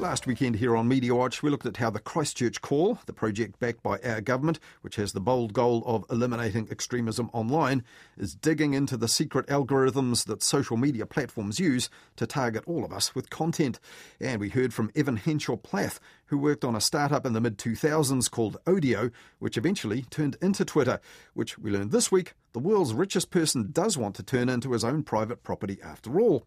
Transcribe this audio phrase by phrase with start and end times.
[0.00, 3.58] Last weekend here on Media Watch, we looked at how the Christchurch Call, the project
[3.60, 7.84] backed by our government, which has the bold goal of eliminating extremism online,
[8.16, 12.94] is digging into the secret algorithms that social media platforms use to target all of
[12.94, 13.78] us with content.
[14.18, 17.58] And we heard from Evan Henshaw Plath, who worked on a startup in the mid
[17.58, 20.98] 2000s called Odeo, which eventually turned into Twitter,
[21.34, 24.82] which we learned this week the world's richest person does want to turn into his
[24.82, 26.46] own private property after all.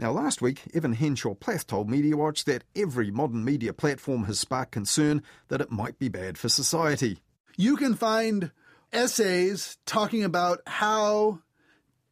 [0.00, 4.38] Now, last week, Evan Henshaw Plath told Media Watch that every modern media platform has
[4.38, 7.18] sparked concern that it might be bad for society.
[7.56, 8.52] You can find
[8.92, 11.40] essays talking about how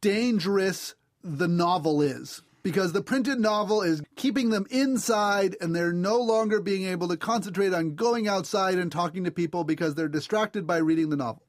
[0.01, 6.17] dangerous the novel is because the printed novel is keeping them inside and they're no
[6.19, 10.67] longer being able to concentrate on going outside and talking to people because they're distracted
[10.67, 11.43] by reading the novel.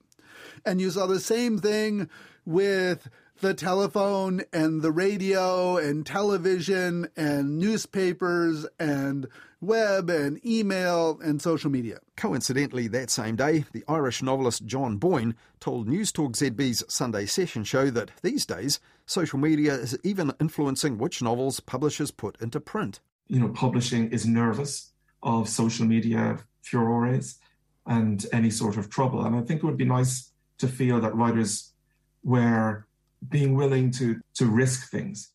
[0.65, 2.09] And you saw the same thing
[2.45, 3.11] with
[3.41, 9.29] the telephone and the radio and television and newspapers and
[9.61, 11.99] web and email and social media.
[12.17, 17.91] Coincidentally, that same day, the Irish novelist John Boyne told Newstalk ZB's Sunday Session show
[17.91, 23.01] that these days, social media is even influencing which novels publishers put into print.
[23.29, 27.37] You know, publishing is nervous of social media furores
[27.87, 29.25] and any sort of trouble.
[29.25, 31.73] And I think it would be nice to feel that writers
[32.25, 32.88] were
[33.29, 35.33] being willing to, to risk things.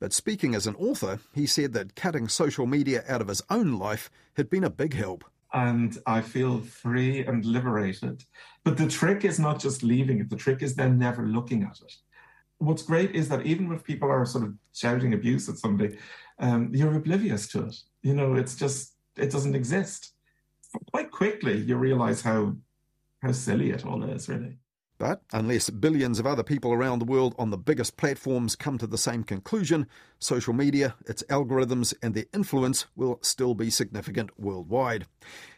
[0.00, 3.78] But speaking as an author, he said that cutting social media out of his own
[3.78, 5.24] life had been a big help.
[5.52, 8.24] And I feel free and liberated.
[8.64, 11.80] But the trick is not just leaving it, the trick is then never looking at
[11.82, 11.92] it.
[12.58, 15.98] What's great is that even if people are sort of shouting abuse at somebody,
[16.38, 17.76] um, you're oblivious to it.
[18.02, 20.12] You know, it's just, it doesn't exist.
[20.90, 22.54] Quite quickly, you realize how,
[23.22, 24.58] how silly it all is, really.
[25.00, 28.86] But unless billions of other people around the world on the biggest platforms come to
[28.86, 29.86] the same conclusion,
[30.18, 35.06] social media, its algorithms, and their influence will still be significant worldwide.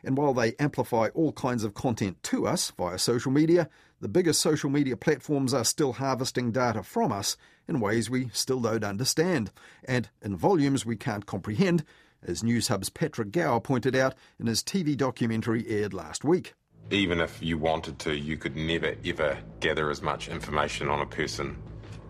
[0.05, 3.69] And while they amplify all kinds of content to us via social media,
[4.01, 7.37] the biggest social media platforms are still harvesting data from us
[7.67, 9.51] in ways we still don't understand,
[9.83, 11.83] and in volumes we can't comprehend,
[12.23, 16.55] as Newshub's Patrick Gower pointed out in his TV documentary aired last week
[16.91, 21.07] even if you wanted to, you could never ever gather as much information on a
[21.07, 21.57] person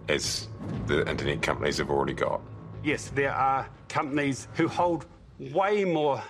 [0.08, 0.48] as
[0.86, 2.40] the internet companies have already got.
[2.82, 5.06] Yes, there are companies who hold
[5.38, 6.22] way more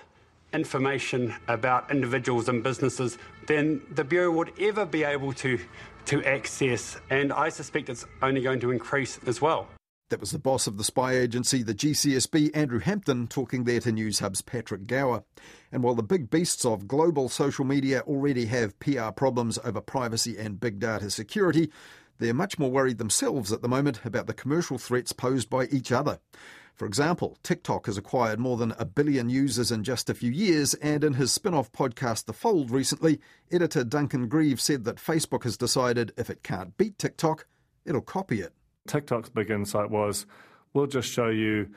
[0.53, 3.17] information about individuals and businesses
[3.47, 5.59] than the Bureau would ever be able to,
[6.05, 9.67] to access, and I suspect it's only going to increase as well.
[10.13, 13.91] That was the boss of the spy agency, the GCSB, Andrew Hampton, talking there to
[13.91, 15.23] Newshub's Patrick Gower.
[15.71, 20.37] And while the big beasts of global social media already have PR problems over privacy
[20.37, 21.71] and big data security,
[22.19, 25.91] they're much more worried themselves at the moment about the commercial threats posed by each
[25.91, 26.19] other.
[26.75, 30.75] For example, TikTok has acquired more than a billion users in just a few years,
[30.75, 33.19] and in his spin off podcast, The Fold, recently,
[33.51, 37.47] editor Duncan Grieve said that Facebook has decided if it can't beat TikTok,
[37.83, 38.53] it'll copy it.
[38.87, 40.25] TikTok's big insight was
[40.73, 41.69] we'll just show you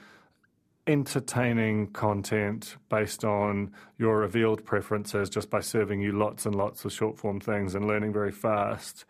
[0.87, 6.93] entertaining content based on your revealed preferences just by serving you lots and lots of
[6.93, 9.05] short form things and learning very fast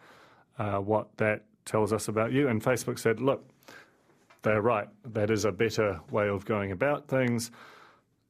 [0.58, 2.48] uh, what that tells us about you.
[2.48, 3.46] And Facebook said, look,
[4.42, 4.88] they're right.
[5.04, 7.50] That is a better way of going about things.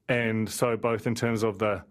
[0.09, 1.83] And so, both in terms of the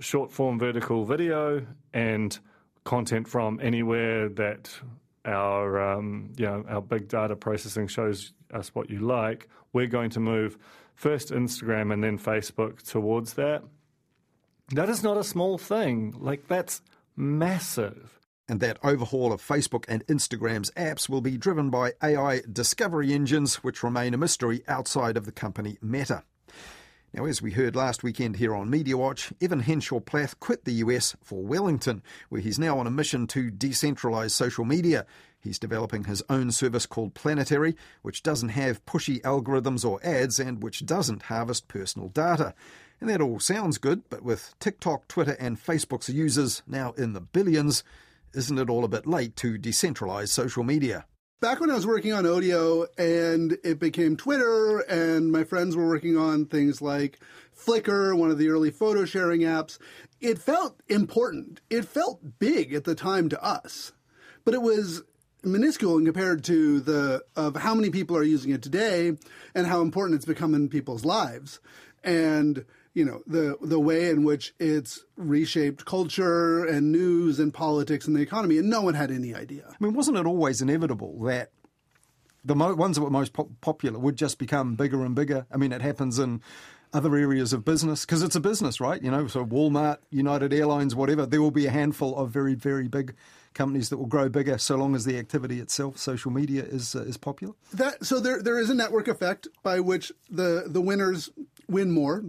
[0.00, 2.38] short form vertical video and
[2.84, 4.70] content from anywhere that
[5.24, 9.48] our um, you know our big data processing shows us what you like.
[9.72, 10.58] We're going to move
[10.94, 13.62] first Instagram and then Facebook towards that.
[14.72, 16.14] That is not a small thing.
[16.18, 16.82] Like that's
[17.16, 18.18] massive.
[18.48, 23.56] And that overhaul of Facebook and Instagram's apps will be driven by AI discovery engines,
[23.56, 26.24] which remain a mystery outside of the company Meta.
[27.12, 30.74] Now, as we heard last weekend here on Media Watch, Evan Henshaw Plath quit the
[30.74, 35.04] US for Wellington, where he's now on a mission to decentralise social media.
[35.40, 40.62] He's developing his own service called Planetary, which doesn't have pushy algorithms or ads and
[40.62, 42.54] which doesn't harvest personal data.
[43.00, 47.20] And that all sounds good, but with TikTok, Twitter, and Facebook's users now in the
[47.20, 47.82] billions,
[48.34, 51.06] isn't it all a bit late to decentralise social media?
[51.40, 55.88] Back when I was working on Odeo and it became Twitter, and my friends were
[55.88, 57.18] working on things like
[57.56, 59.78] Flickr, one of the early photo sharing apps,
[60.20, 61.62] it felt important.
[61.70, 63.92] It felt big at the time to us,
[64.44, 65.02] but it was
[65.42, 69.16] minuscule in compared to the of how many people are using it today
[69.54, 71.60] and how important it's become in people's lives.
[72.04, 72.66] And
[73.00, 78.14] you know the the way in which it's reshaped culture and news and politics and
[78.14, 79.64] the economy, and no one had any idea.
[79.70, 81.50] I mean, wasn't it always inevitable that
[82.44, 85.46] the mo- ones that were most po- popular would just become bigger and bigger?
[85.50, 86.42] I mean, it happens in
[86.92, 88.04] other areas of business?
[88.04, 89.02] Because it's a business, right?
[89.02, 91.24] You know, so Walmart, United Airlines, whatever.
[91.24, 93.14] There will be a handful of very, very big
[93.54, 97.00] companies that will grow bigger so long as the activity itself, social media, is uh,
[97.04, 97.54] is popular.
[97.72, 101.30] That so there there is a network effect by which the the winners
[101.66, 102.24] win more,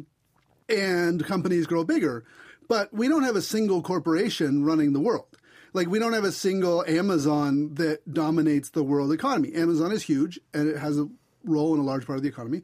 [0.72, 2.24] and companies grow bigger.
[2.68, 5.38] But we don't have a single corporation running the world.
[5.74, 9.54] Like we don't have a single Amazon that dominates the world economy.
[9.54, 11.10] Amazon is huge and it has a
[11.44, 12.62] role in a large part of the economy.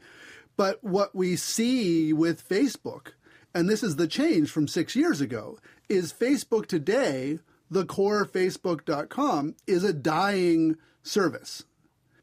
[0.56, 3.10] But what we see with Facebook,
[3.54, 7.40] and this is the change from six years ago, is Facebook today,
[7.70, 11.64] the core Facebook.com, is a dying service.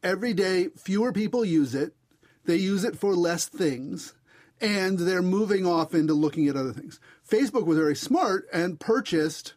[0.03, 1.93] Every day, fewer people use it.
[2.45, 4.13] They use it for less things,
[4.61, 6.99] and they're moving off into looking at other things.
[7.29, 9.53] Facebook was very smart and purchased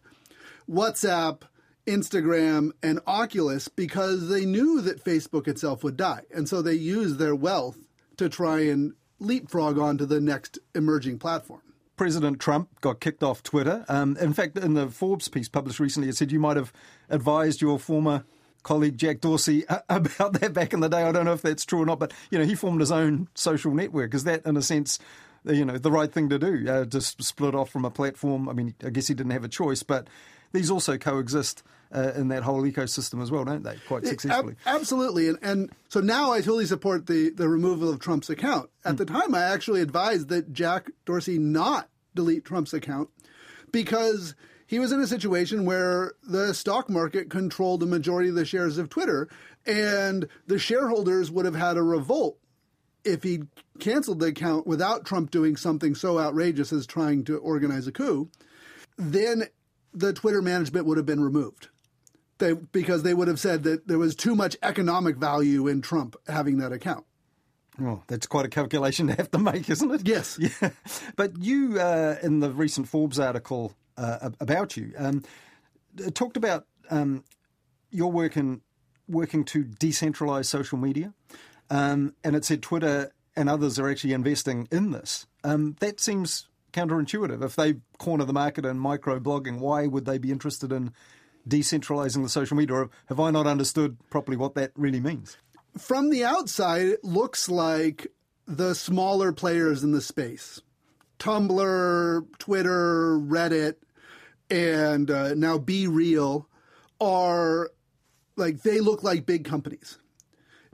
[0.69, 1.41] WhatsApp,
[1.87, 6.23] Instagram, and Oculus because they knew that Facebook itself would die.
[6.33, 7.77] And so they used their wealth
[8.17, 11.61] to try and leapfrog onto the next emerging platform.
[11.97, 13.83] President Trump got kicked off Twitter.
[13.89, 16.71] Um, in fact, in the Forbes piece published recently, it said you might have
[17.09, 18.23] advised your former
[18.63, 21.03] colleague Jack Dorsey about that back in the day.
[21.03, 23.27] I don't know if that's true or not, but you know he formed his own
[23.35, 24.13] social network.
[24.13, 24.99] Is that, in a sense,
[25.45, 26.65] you know, the right thing to do?
[26.69, 28.49] Uh, just split off from a platform.
[28.49, 30.07] I mean, I guess he didn't have a choice, but
[30.51, 31.63] these also coexist
[31.93, 33.75] uh, in that whole ecosystem as well, don't they?
[33.87, 34.55] Quite successfully.
[34.65, 35.29] Ab- absolutely.
[35.29, 38.69] And, and so now I totally support the, the removal of Trump's account.
[38.85, 38.97] At mm.
[38.97, 43.09] the time, I actually advised that Jack Dorsey not delete Trump's account
[43.71, 44.35] because
[44.69, 48.77] he was in a situation where the stock market controlled the majority of the shares
[48.77, 49.27] of Twitter,
[49.65, 52.37] and the shareholders would have had a revolt
[53.03, 53.39] if he
[53.79, 58.29] canceled the account without Trump doing something so outrageous as trying to organize a coup.
[58.95, 59.45] Then
[59.91, 61.69] the Twitter management would have been removed.
[62.37, 66.15] They, because they would have said that there was too much economic value in Trump
[66.27, 67.05] having that account.
[67.79, 70.07] Well, that's quite a calculation to have to make, isn't it?
[70.07, 70.37] Yes.
[70.61, 70.69] Yeah.
[71.15, 75.23] But you, uh, in the recent Forbes article uh, about you, um,
[76.13, 77.23] talked about um,
[77.91, 78.61] your work in
[79.07, 81.13] working to decentralize social media,
[81.69, 85.25] um, and it said Twitter and others are actually investing in this.
[85.43, 87.43] Um, that seems counterintuitive.
[87.43, 90.93] If they corner the market in micro blogging, why would they be interested in
[91.47, 92.75] decentralizing the social media?
[92.75, 95.37] Or have I not understood properly what that really means?
[95.77, 98.07] From the outside, it looks like
[98.47, 100.61] the smaller players in the space
[101.19, 103.75] Tumblr, Twitter, Reddit,
[104.49, 106.45] and uh, now BeReal
[106.99, 107.71] are
[108.35, 109.99] like they look like big companies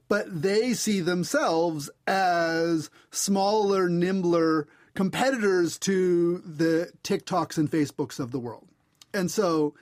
[0.08, 8.40] but they see themselves as smaller, nimbler competitors to the TikToks and Facebooks of the
[8.40, 8.68] world.
[9.14, 9.74] And so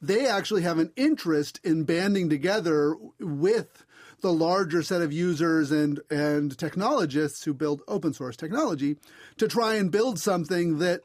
[0.00, 3.84] they actually have an interest in banding together with
[4.20, 8.96] the larger set of users and, and technologists who build open source technology
[9.36, 11.02] to try and build something that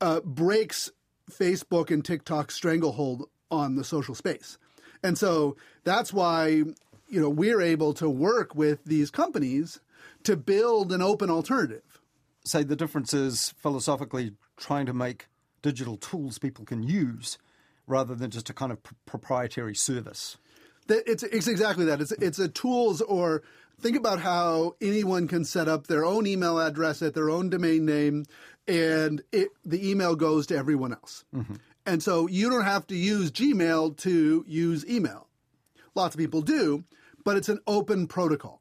[0.00, 0.90] uh, breaks
[1.30, 4.58] Facebook and TikTok's stranglehold on the social space.
[5.02, 9.80] And so that's why you know we're able to work with these companies
[10.24, 12.00] to build an open alternative
[12.46, 15.26] say the difference is philosophically trying to make
[15.62, 17.38] digital tools people can use
[17.86, 20.36] rather than just a kind of pr- proprietary service.
[20.88, 22.00] It's, it's exactly that.
[22.00, 23.42] It's, it's a tools or
[23.80, 27.84] think about how anyone can set up their own email address at their own domain
[27.84, 28.24] name
[28.68, 31.24] and it, the email goes to everyone else.
[31.34, 31.54] Mm-hmm.
[31.84, 35.28] And so you don't have to use Gmail to use email.
[35.94, 36.84] Lots of people do,
[37.24, 38.60] but it's an open protocol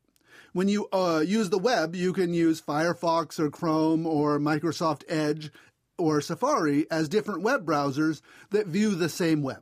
[0.56, 5.52] when you uh, use the web, you can use Firefox or Chrome or Microsoft Edge
[5.98, 8.22] or Safari as different web browsers
[8.52, 9.62] that view the same web.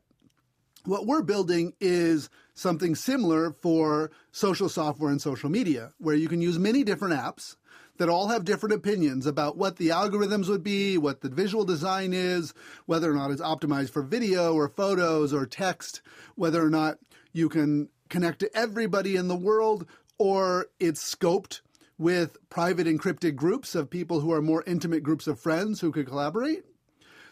[0.86, 6.42] What we're building is something similar for social software and social media, where you can
[6.42, 7.56] use many different apps
[7.98, 12.14] that all have different opinions about what the algorithms would be, what the visual design
[12.14, 12.54] is,
[12.86, 16.02] whether or not it's optimized for video or photos or text,
[16.36, 16.98] whether or not
[17.32, 19.86] you can connect to everybody in the world,
[20.18, 21.62] or it's scoped
[21.98, 26.08] with private encrypted groups of people who are more intimate groups of friends who could
[26.08, 26.64] collaborate.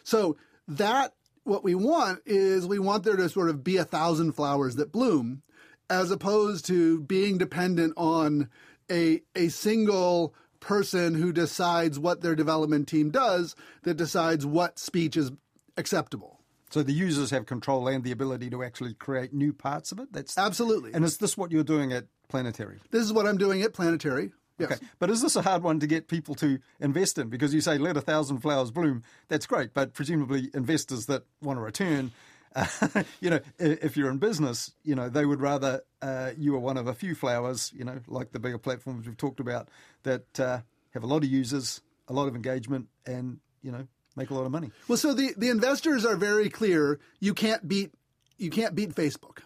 [0.04, 0.36] So
[0.68, 4.76] that what we want is we want there to sort of be a thousand flowers
[4.76, 5.42] that bloom
[5.90, 8.48] as opposed to being dependent on
[8.90, 15.16] a a single person who decides what their development team does that decides what speech
[15.16, 15.32] is
[15.76, 16.38] acceptable.
[16.70, 20.12] So the users have control and the ability to actually create new parts of it.
[20.12, 20.94] That's absolutely.
[20.94, 22.78] And is this what you're doing at Planetary.
[22.90, 24.32] This is what I'm doing at Planetary.
[24.62, 24.72] Yes.
[24.72, 24.86] Okay.
[24.98, 27.28] But is this a hard one to get people to invest in?
[27.28, 29.02] Because you say let a thousand flowers bloom.
[29.28, 32.12] That's great, but presumably investors that want to return,
[32.54, 32.66] uh,
[33.20, 36.76] you know, if you're in business, you know, they would rather uh, you are one
[36.76, 39.68] of a few flowers, you know, like the bigger platforms we've talked about
[40.04, 40.60] that uh,
[40.92, 44.44] have a lot of users a lot of engagement and, you know, make a lot
[44.44, 44.70] of money.
[44.88, 47.00] Well, so the, the investors are very clear.
[47.20, 47.92] You can't beat
[48.38, 49.38] you can't beat Facebook.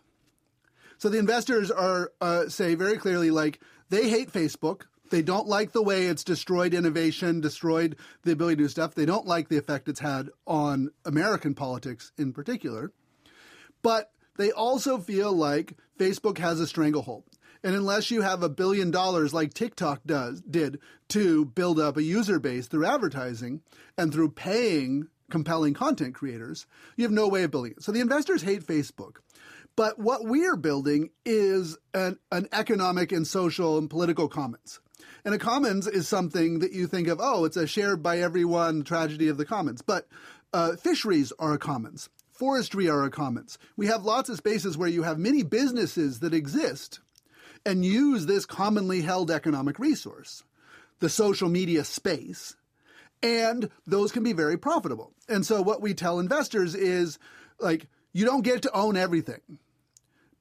[0.98, 4.82] So the investors are uh, say very clearly like they hate Facebook.
[5.10, 8.94] They don't like the way it's destroyed innovation, destroyed the ability to do stuff.
[8.94, 12.92] They don't like the effect it's had on American politics in particular.
[13.82, 17.24] But they also feel like Facebook has a stranglehold.
[17.62, 22.02] And unless you have a billion dollars like TikTok does did to build up a
[22.02, 23.62] user base through advertising
[23.96, 27.82] and through paying compelling content creators, you have no way of building it.
[27.82, 29.16] So the investors hate Facebook.
[29.74, 34.80] But what we're building is an, an economic and social and political commons.
[35.24, 38.82] And a commons is something that you think of, oh, it's a shared by everyone
[38.82, 39.82] tragedy of the commons.
[39.82, 40.06] But
[40.52, 42.08] uh, fisheries are a commons.
[42.30, 43.58] Forestry are a commons.
[43.76, 47.00] We have lots of spaces where you have many businesses that exist
[47.64, 50.44] and use this commonly held economic resource,
[51.00, 52.54] the social media space,
[53.22, 55.12] and those can be very profitable.
[55.28, 57.18] And so what we tell investors is
[57.58, 59.40] like, you don't get to own everything,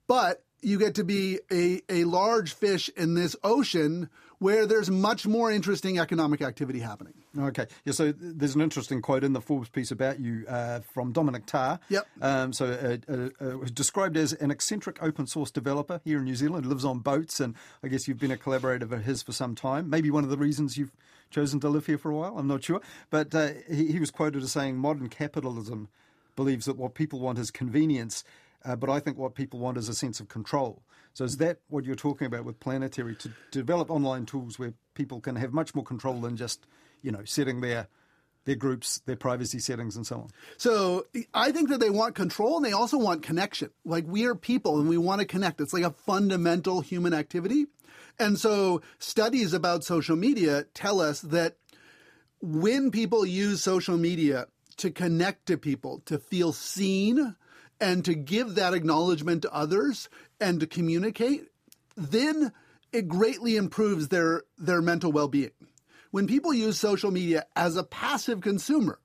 [0.07, 4.09] but you get to be a, a large fish in this ocean
[4.39, 7.13] where there's much more interesting economic activity happening.
[7.37, 7.67] Okay.
[7.83, 11.45] Yeah, so there's an interesting quote in the Forbes piece about you uh, from Dominic
[11.45, 11.79] Tarr.
[11.89, 12.07] Yep.
[12.21, 16.35] Um, so uh, uh, uh, described as an eccentric open source developer here in New
[16.35, 19.55] Zealand, lives on boats, and I guess you've been a collaborator of his for some
[19.55, 19.89] time.
[19.89, 20.95] Maybe one of the reasons you've
[21.29, 22.81] chosen to live here for a while, I'm not sure.
[23.09, 25.89] But uh, he, he was quoted as saying modern capitalism
[26.35, 28.23] believes that what people want is convenience,
[28.65, 30.81] uh, but I think what people want is a sense of control.
[31.13, 35.21] So is that what you're talking about with Planetary to develop online tools where people
[35.21, 36.65] can have much more control than just
[37.01, 37.87] you know setting their
[38.45, 40.29] their groups, their privacy settings, and so on.
[40.57, 43.71] So I think that they want control and they also want connection.
[43.83, 45.61] Like we are people and we want to connect.
[45.61, 47.67] It's like a fundamental human activity.
[48.19, 51.57] And so studies about social media tell us that
[52.39, 57.35] when people use social media to connect to people, to feel seen,
[57.79, 61.49] and to give that acknowledgement to others and to communicate,
[61.95, 62.51] then
[62.91, 65.51] it greatly improves their, their mental well being.
[66.11, 68.99] When people use social media as a passive consumer,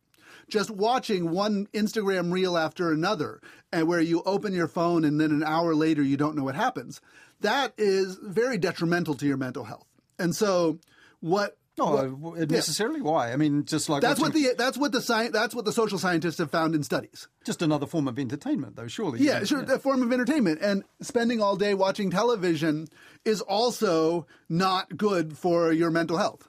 [0.48, 3.40] just watching one Instagram reel after another,
[3.72, 6.54] and where you open your phone and then an hour later you don't know what
[6.54, 7.00] happens,
[7.40, 9.86] that is very detrimental to your mental health.
[10.18, 10.78] And so,
[11.20, 12.98] what no, what, necessarily.
[12.98, 13.04] Yeah.
[13.04, 13.32] Why?
[13.32, 15.98] I mean, just like that's what the that's what the sci- that's what the social
[15.98, 17.28] scientists have found in studies.
[17.44, 18.86] Just another form of entertainment, though.
[18.86, 19.74] Surely, yeah, sure, yeah.
[19.74, 20.60] a form of entertainment.
[20.60, 22.88] And spending all day watching television
[23.24, 26.48] is also not good for your mental health.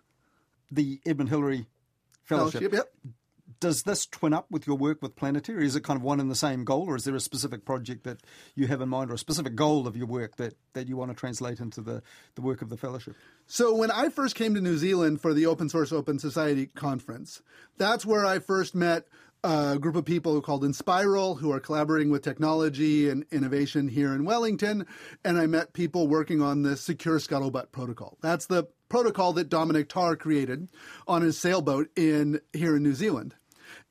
[0.72, 1.68] The Edmund Hillary
[2.24, 2.62] Fellowship.
[2.62, 3.14] Fellowship yep
[3.62, 5.66] does this twin up with your work with Planetary?
[5.66, 8.04] Is it kind of one and the same goal, or is there a specific project
[8.04, 8.20] that
[8.56, 11.12] you have in mind, or a specific goal of your work that, that you want
[11.12, 12.04] to translate into the,
[12.36, 13.16] the work of the fellowship?
[13.48, 17.42] So, when I first came to New Zealand for the Open Source Open Society conference,
[17.78, 19.08] that's where I first met
[19.44, 24.26] a group of people called Enspiral who are collaborating with technology and innovation here in
[24.26, 24.86] Wellington.
[25.24, 28.18] And I met people working on the Secure Scuttlebutt protocol.
[28.22, 30.68] That's the protocol that Dominic Tarr created
[31.08, 33.36] on his sailboat in here in New Zealand.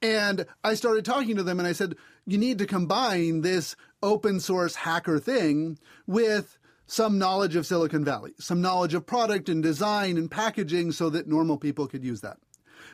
[0.03, 1.95] And I started talking to them and I said,
[2.27, 8.33] you need to combine this open source hacker thing with some knowledge of Silicon Valley,
[8.39, 12.39] some knowledge of product and design and packaging so that normal people could use that.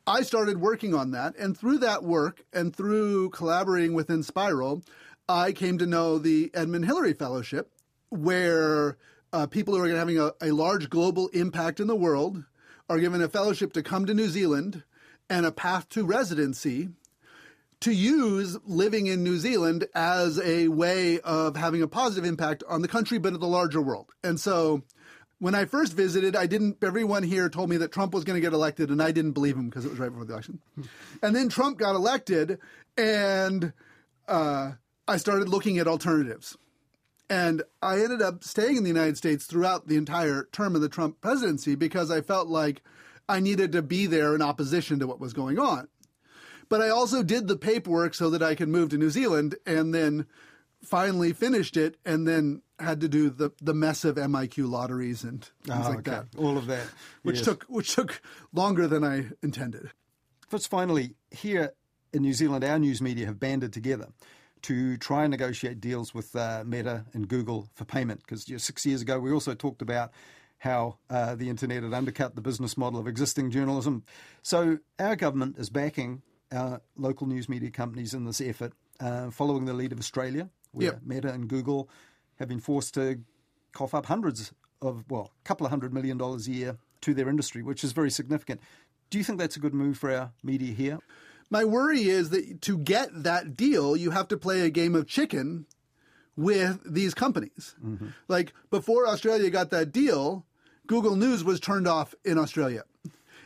[0.07, 4.85] I started working on that, and through that work and through collaborating with Enspiral,
[5.29, 7.73] I came to know the Edmund Hillary Fellowship,
[8.11, 8.99] where
[9.33, 12.45] uh, people who are having a, a large global impact in the world
[12.89, 14.85] are given a fellowship to come to New Zealand
[15.29, 16.91] and a path to residency
[17.81, 22.83] to use living in New Zealand as a way of having a positive impact on
[22.83, 24.11] the country, but the larger world.
[24.25, 24.83] And so
[25.39, 28.41] when I first visited, I didn't, everyone here told me that Trump was going to
[28.41, 30.61] get elected, and I didn't believe him because it was right before the election.
[31.23, 32.59] And then Trump got elected,
[32.97, 33.73] and
[34.27, 34.73] uh,
[35.07, 36.57] I started looking at alternatives.
[37.29, 40.89] And I ended up staying in the United States throughout the entire term of the
[40.89, 42.83] Trump presidency because I felt like
[43.29, 45.89] I needed to be there in opposition to what was going on.
[46.69, 49.95] But I also did the paperwork so that I could move to New Zealand and
[49.95, 50.27] then
[50.83, 55.45] finally finished it and then had to do the, the mess of MIQ lotteries and
[55.65, 56.11] things oh, like okay.
[56.11, 56.27] that.
[56.37, 56.87] All of that.
[57.23, 57.45] Which yes.
[57.45, 58.21] took which took
[58.53, 59.91] longer than I intended.
[60.49, 61.73] First finally, here
[62.13, 64.09] in New Zealand our news media have banded together
[64.63, 68.21] to try and negotiate deals with uh, Meta and Google for payment.
[68.21, 70.11] Because you know, six years ago, we also talked about
[70.59, 74.05] how uh, the internet had undercut the business model of existing journalism.
[74.43, 76.23] So our government is backing
[76.53, 80.87] our local news media companies in this effort, uh, following the lead of Australia, where
[80.87, 81.01] yep.
[81.05, 81.89] Meta and Google
[82.39, 83.21] have been forced to
[83.73, 87.29] cough up hundreds of, well, a couple of hundred million dollars a year to their
[87.29, 88.61] industry, which is very significant.
[89.11, 90.99] Do you think that's a good move for our media here?
[91.51, 95.07] My worry is that to get that deal, you have to play a game of
[95.07, 95.67] chicken
[96.37, 97.75] with these companies.
[97.85, 98.09] Mm-hmm.
[98.29, 100.45] Like before Australia got that deal,
[100.87, 102.85] Google News was turned off in Australia.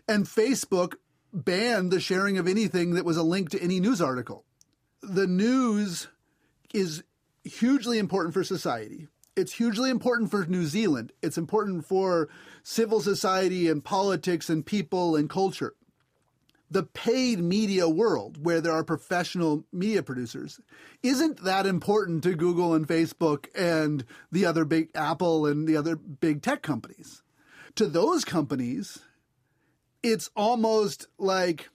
[0.08, 0.94] And Facebook
[1.32, 4.44] banned the sharing of anything that was a link to any news article.
[5.02, 6.08] The news
[6.74, 7.04] is
[7.44, 9.08] hugely important for society.
[9.36, 11.12] It's hugely important for New Zealand.
[11.22, 12.28] It's important for
[12.62, 15.74] civil society and politics and people and culture
[16.70, 20.60] the paid media world where there are professional media producers
[21.02, 25.96] isn't that important to Google and Facebook and the other big Apple and the other
[25.96, 27.22] big tech companies.
[27.74, 28.98] To those companies,
[30.02, 31.68] it's almost like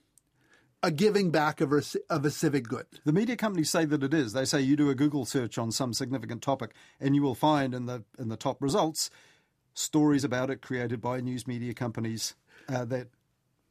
[0.82, 2.86] a giving back of a, of a civic good.
[3.04, 4.32] The media companies say that it is.
[4.32, 7.74] They say you do a Google search on some significant topic and you will find
[7.74, 9.10] in the in the top results
[9.74, 12.34] stories about it created by news media companies
[12.68, 13.08] uh, that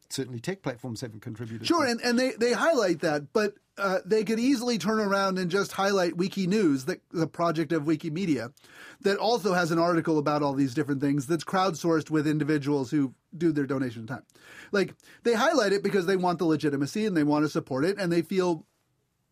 [0.10, 1.68] certainly tech platforms haven't contributed.
[1.68, 5.52] Sure, and, and they, they highlight that, but uh, they could easily turn around and
[5.52, 8.54] just highlight Wiki News, the, the project of Wikimedia,
[9.02, 13.14] that also has an article about all these different things that's crowdsourced with individuals who
[13.38, 14.24] do their donation time.
[14.72, 17.98] Like they highlight it because they want the legitimacy and they want to support it
[18.00, 18.66] and they feel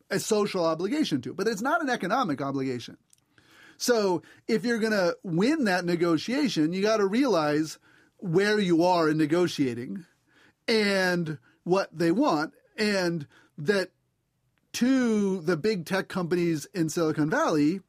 [0.09, 2.97] a social obligation to, but it's not an economic obligation.
[3.77, 7.79] So if you're going to win that negotiation, you got to realize
[8.17, 10.05] where you are in negotiating
[10.67, 13.27] and what they want, and
[13.57, 13.91] that
[14.73, 17.81] to the big tech companies in Silicon Valley,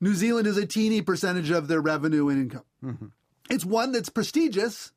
[0.00, 2.64] New Zealand is a teeny percentage of their revenue and income.
[2.84, 3.06] Mm-hmm.
[3.50, 4.92] It's one that's prestigious.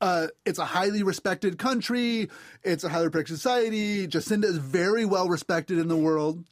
[0.00, 2.28] Uh, it's a highly respected country.
[2.62, 4.06] It's a highly respected society.
[4.06, 6.44] Jacinda is very well respected in the world,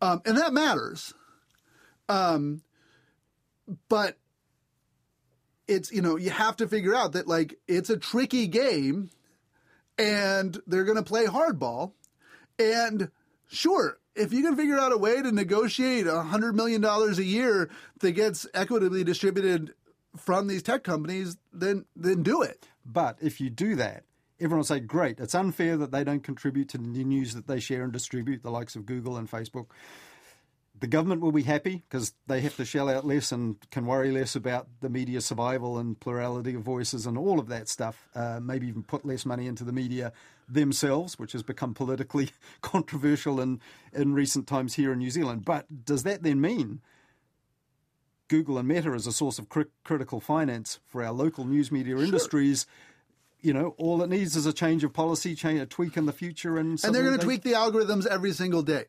[0.00, 1.14] um, and that matters.
[2.08, 2.62] Um,
[3.88, 4.16] but
[5.72, 9.10] it's you know you have to figure out that like it's a tricky game
[9.98, 11.92] and they're going to play hardball.
[12.58, 13.10] And
[13.48, 17.24] sure if you can figure out a way to negotiate a hundred million dollars a
[17.24, 19.74] year that gets equitably distributed
[20.16, 22.68] from these tech companies then then do it.
[22.84, 24.04] But if you do that
[24.42, 27.60] everyone will say great it's unfair that they don't contribute to the news that they
[27.60, 29.66] share and distribute the likes of google and facebook
[30.82, 34.10] the government will be happy because they have to shell out less and can worry
[34.10, 38.08] less about the media survival and plurality of voices and all of that stuff.
[38.16, 40.12] Uh, maybe even put less money into the media
[40.48, 42.30] themselves, which has become politically
[42.62, 43.60] controversial in,
[43.92, 45.44] in recent times here in New Zealand.
[45.44, 46.80] But does that then mean
[48.26, 51.94] Google and Meta as a source of cri- critical finance for our local news media
[51.94, 52.04] sure.
[52.04, 52.66] industries?
[53.42, 56.12] You know, all it needs is a change of policy, change a tweak in the
[56.12, 58.84] future, and and they're going to tweak the algorithms every single day.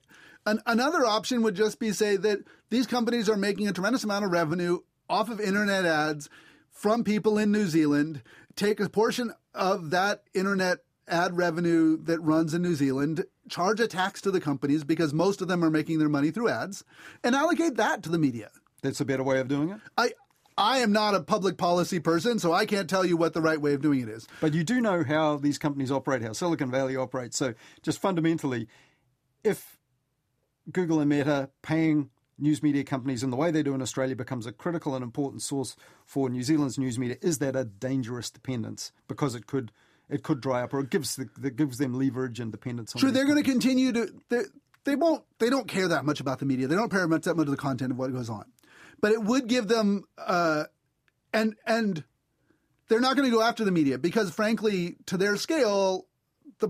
[0.46, 2.39] An, another option would just be say that
[2.70, 6.30] these companies are making a tremendous amount of revenue off of internet ads
[6.70, 8.22] from people in New Zealand,
[8.56, 13.88] take a portion of that internet ad revenue that runs in New Zealand, charge a
[13.88, 16.84] tax to the companies because most of them are making their money through ads,
[17.24, 18.50] and allocate that to the media.
[18.82, 19.80] That's a better way of doing it?
[19.98, 20.12] I
[20.58, 23.60] I am not a public policy person, so I can't tell you what the right
[23.60, 24.28] way of doing it is.
[24.42, 27.38] But you do know how these companies operate, how Silicon Valley operates.
[27.38, 28.68] So just fundamentally,
[29.44, 29.78] if
[30.72, 34.46] Google and Meta paying news media companies in the way they do in Australia becomes
[34.46, 37.18] a critical and important source for New Zealand's news media.
[37.22, 39.72] Is that a dangerous dependence because it could
[40.10, 43.00] it could dry up or it gives the, it gives them leverage and dependence on
[43.00, 44.10] Sure, they're going to continue to
[44.84, 46.68] they won't they don't care that much about the media.
[46.68, 48.46] They don't care much that much of the content of what goes on.
[49.04, 50.63] But it would give them uh,
[51.34, 52.06] and and
[52.88, 56.06] they're not going to go after the media because frankly to their scale
[56.60, 56.70] the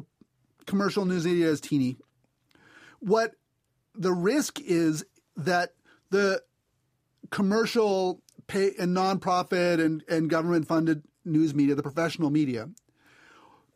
[0.66, 1.96] commercial news media is teeny.
[3.02, 3.36] What
[3.94, 5.06] the risk is
[5.38, 5.76] that
[6.10, 6.42] the
[7.30, 12.68] commercial pay and nonprofit and, and government funded news media, the professional media,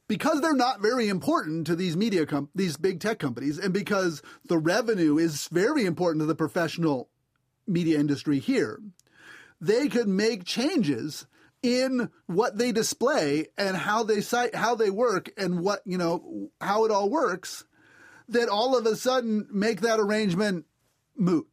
[0.07, 4.23] because they're not very important to these media com- these big tech companies, and because
[4.47, 7.11] the revenue is very important to the professional
[7.67, 8.79] media industry here,
[9.59, 11.25] they could make changes
[11.63, 16.49] in what they display and how they cite how they work and what you know
[16.61, 17.65] how it all works
[18.29, 20.65] that all of a sudden make that arrangement
[21.15, 21.47] moot.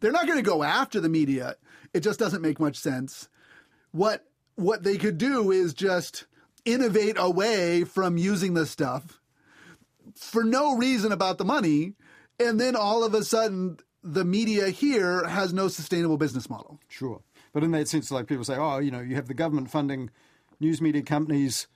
[0.00, 1.56] They're not going to go after the media.
[1.92, 3.28] It just doesn't make much sense.
[3.90, 6.26] What what they could do is just
[6.64, 9.20] innovate away from using this stuff
[10.14, 11.94] for no reason about the money,
[12.38, 13.78] and then all of a sudden
[14.12, 16.80] the media here has no sustainable business model.
[16.88, 17.20] Sure.
[17.52, 20.10] But in that sense, like people say, oh, you know, you have the government funding
[20.60, 21.66] news media companies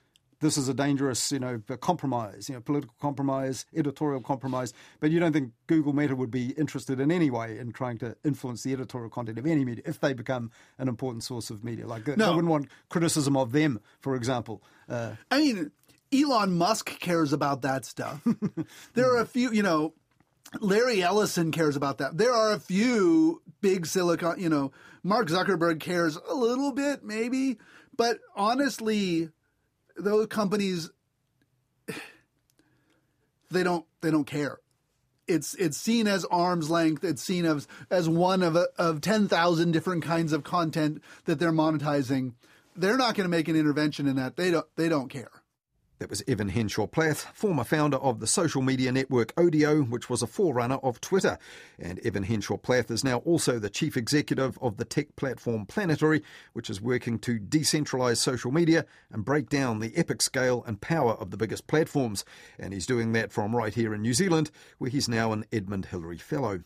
[0.43, 4.73] this is a dangerous, you know, compromise, you know, political compromise, editorial compromise.
[4.99, 8.15] But you don't think Google Meta would be interested in any way in trying to
[8.23, 11.87] influence the editorial content of any media if they become an important source of media?
[11.87, 12.13] Like, no.
[12.15, 14.61] they wouldn't want criticism of them, for example.
[14.87, 15.71] Uh, I mean,
[16.13, 18.21] Elon Musk cares about that stuff.
[18.93, 19.93] there are a few, you know,
[20.59, 22.17] Larry Ellison cares about that.
[22.17, 24.71] There are a few big silicon, you know,
[25.03, 27.57] Mark Zuckerberg cares a little bit, maybe,
[27.95, 29.29] but honestly,
[29.97, 30.89] those companies
[33.51, 34.59] they don't they don't care.
[35.27, 37.03] It's it's seen as arm's length.
[37.03, 41.39] It's seen as as one of a, of ten thousand different kinds of content that
[41.39, 42.33] they're monetizing.
[42.75, 44.35] They're not going to make an intervention in that.
[44.35, 45.31] They don't they don't care.
[45.99, 50.21] That was Evan Henshaw Plath, former founder of the social media network Odeo, which was
[50.21, 51.37] a forerunner of Twitter.
[51.79, 56.23] And Evan Henshaw Plath is now also the chief executive of the tech platform Planetary,
[56.53, 61.13] which is working to decentralize social media and break down the epic scale and power
[61.13, 62.25] of the biggest platforms.
[62.57, 65.85] And he's doing that from right here in New Zealand, where he's now an Edmund
[65.85, 66.63] Hillary Fellow.